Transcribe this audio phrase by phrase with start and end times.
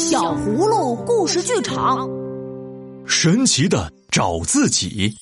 [0.00, 2.08] 小葫芦故事剧场，
[3.06, 5.14] 神奇的找自己。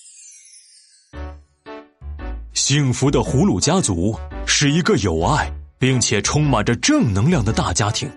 [2.52, 8.08] 幸福的葫芦家族是一个有爱并且充满着正能量的大家庭。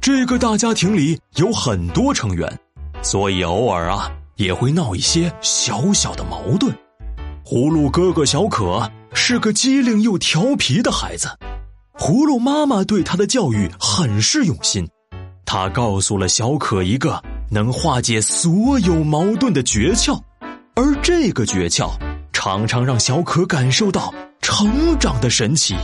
[0.00, 2.50] 这个大家庭里有很多成员，
[3.02, 6.74] 所以偶尔啊也会闹一些小小的矛盾。
[7.44, 11.28] 葫芦哥哥小可是个机灵又调皮的孩子，
[11.98, 14.88] 葫芦妈妈对他的教育很是用心。
[15.52, 20.16] 他告诉了小可一个能化解所有矛盾的诀窍，
[20.76, 21.90] 而这个诀窍
[22.32, 25.74] 常常让小可感受到成长的神奇。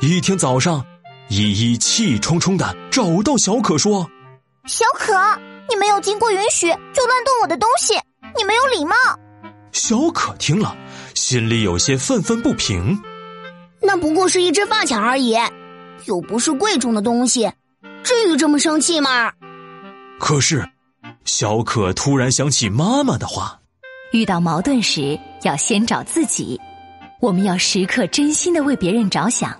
[0.00, 0.86] 一天早上，
[1.28, 4.08] 依依气冲冲的找到小可说
[4.66, 5.12] ：“小可，
[5.68, 7.94] 你没有经过允许就乱动我的东西，
[8.38, 8.94] 你没有礼貌。”
[9.74, 10.76] 小可听了，
[11.16, 12.96] 心里有些愤愤不平。
[13.82, 15.36] 那不过是一只发卡而已。
[16.06, 17.50] 又不是贵重的东西，
[18.02, 19.32] 至于这么生气吗？
[20.18, 20.68] 可是，
[21.24, 23.60] 小可突然想起妈妈的话：
[24.12, 26.60] 遇到矛盾时要先找自己。
[27.20, 29.54] 我们要时刻真心的为别人着想，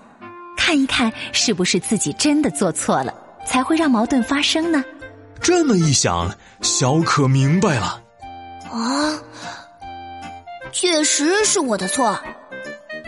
[0.57, 3.13] 看一看是不是自己真的做错了，
[3.45, 4.83] 才会让矛盾发生呢？
[5.39, 8.01] 这么一想，小可明白了。
[8.71, 9.19] 啊，
[10.71, 12.19] 确实是我的错，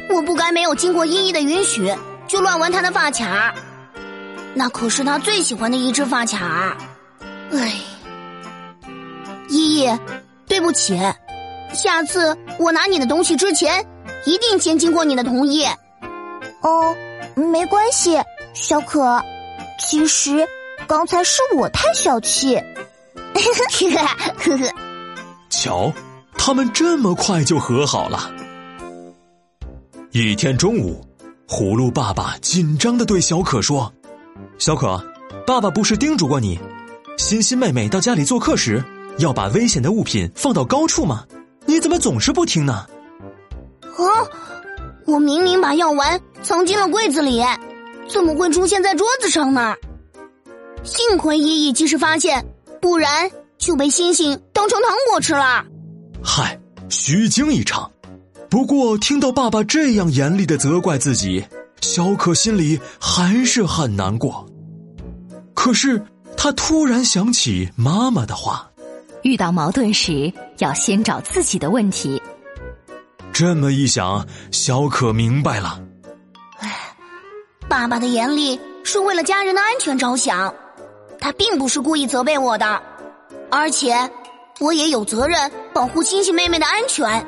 [0.10, 1.92] 我不该没有经过依依的允许。
[2.34, 3.54] 就乱玩他的发卡，
[4.56, 6.76] 那可是他最喜欢的一只发卡。
[7.52, 7.76] 哎，
[9.50, 10.00] 依依，
[10.48, 11.00] 对不起，
[11.76, 13.86] 下次我拿你的东西之前，
[14.26, 15.64] 一定先经过你的同意。
[16.62, 16.96] 哦，
[17.36, 18.20] 没关系，
[18.56, 19.22] 小可，
[19.78, 20.48] 其实
[20.88, 22.56] 刚才是我太小气。
[22.56, 22.64] 呵
[23.36, 24.08] 呵
[24.40, 24.74] 呵呵，
[25.52, 25.94] 瞧，
[26.36, 28.32] 他们这么快就和好了。
[30.10, 31.06] 一天中午。
[31.54, 33.94] 葫芦爸爸紧张的对小可说
[34.58, 35.00] ：“小可，
[35.46, 36.60] 爸爸不是叮嘱过你，
[37.16, 38.84] 欣欣妹妹到家里做客时
[39.20, 41.24] 要把危险的物品放到高处吗？
[41.68, 42.88] 你怎么总是不听呢？”
[43.86, 44.10] 啊！
[45.06, 47.44] 我明明把药丸藏进了柜子里，
[48.10, 49.76] 怎么会出现在桌子上呢？
[50.84, 52.44] 幸亏依依及时发现，
[52.82, 53.30] 不然
[53.60, 55.64] 就被星星当成糖果吃了。
[56.24, 57.92] 嗨，虚惊一场。
[58.54, 61.44] 不过，听到爸爸这样严厉的责怪自己，
[61.82, 64.48] 小可心里还是很难过。
[65.56, 66.00] 可是，
[66.38, 68.70] 他突然想起妈妈的话：
[69.24, 72.22] 遇到矛盾时要先找自己的问题。
[73.32, 75.82] 这么一想，小可明白了。
[76.60, 76.96] 唉，
[77.68, 80.54] 爸爸的严厉是为了家人的安全着想，
[81.20, 82.80] 他并不是故意责备我的，
[83.50, 83.96] 而且
[84.60, 87.26] 我也有责任保护星星妹妹的安全。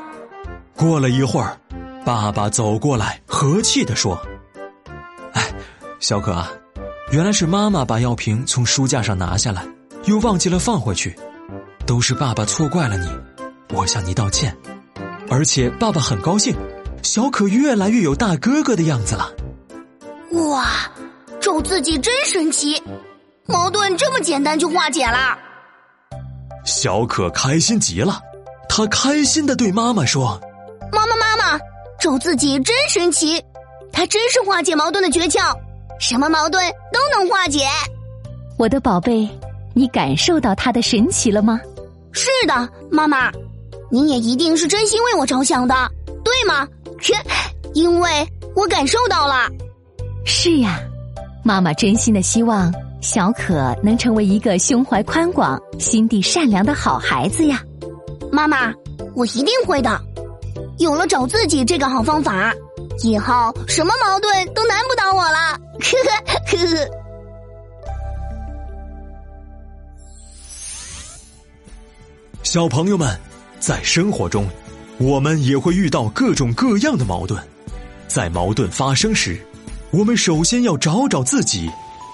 [0.78, 1.58] 过了一会儿，
[2.04, 4.20] 爸爸走过来，和气的说
[5.34, 5.54] ：“哎，
[6.00, 6.52] 小可啊，
[7.12, 9.66] 原来是妈妈把药瓶从书架上拿下来，
[10.04, 11.16] 又忘记了放回去，
[11.86, 13.08] 都是爸爸错怪了你，
[13.74, 14.56] 我向你道歉。
[15.30, 16.56] 而且爸爸很高兴，
[17.02, 19.32] 小可越来越有大哥哥的样子了。
[20.50, 20.68] 哇，
[21.40, 22.84] 咒自己真神奇，
[23.46, 25.38] 矛盾这么简单就化解了。
[26.66, 28.20] 小可开心极了，
[28.68, 30.40] 他开心的对妈妈说。”
[30.92, 31.60] 妈妈，妈妈，
[32.00, 33.42] 咒自己真神奇，
[33.92, 35.54] 它真是化解矛盾的诀窍，
[36.00, 37.66] 什么矛盾都能化解。
[38.58, 39.30] 我的宝贝，
[39.74, 41.60] 你感受到它的神奇了吗？
[42.12, 43.32] 是的，妈妈，
[43.92, 45.74] 你也一定是真心为我着想的，
[46.24, 46.68] 对吗？
[47.74, 48.10] 因为
[48.56, 49.50] 我感受到了。
[50.26, 50.80] 是呀，
[51.44, 57.62] 妈妈真心的希望小可能成为一个胸怀宽广、心地善良的好孩子呀。
[58.32, 58.74] 妈妈，
[59.14, 60.02] 我一定会的。
[60.78, 62.54] 有了找自己这个好方法，
[63.02, 65.60] 以后什么矛盾都难不倒我了。
[65.80, 66.90] 呵呵呵呵。
[72.44, 73.18] 小朋友们，
[73.60, 74.48] 在生活中，
[74.98, 77.42] 我们也会遇到各种各样的矛盾。
[78.08, 79.40] 在矛盾发生时，
[79.92, 81.70] 我们首先要找找自己，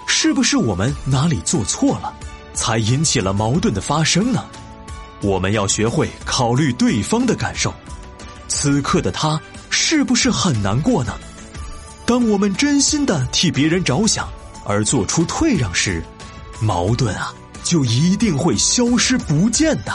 [0.06, 2.14] 是不是我们哪里做错了，
[2.54, 4.44] 才引起了矛盾的发生呢？
[5.20, 7.72] 我们要学会考虑对方的感受。
[8.54, 9.40] 此刻的他
[9.70, 11.14] 是不是很难过呢？
[12.04, 14.28] 当我们真心的替别人着想
[14.66, 16.04] 而做出退让时，
[16.60, 17.32] 矛盾啊
[17.64, 19.92] 就一定会消失不见的。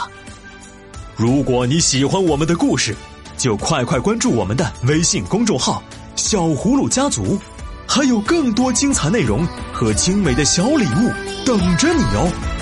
[1.16, 2.96] 如果你喜欢我们的故事，
[3.36, 5.80] 就快快关注我们的微信公众号
[6.16, 7.38] “小葫芦家族”，
[7.86, 11.12] 还有更多精彩内容和精美的小礼物
[11.46, 12.57] 等着你哦。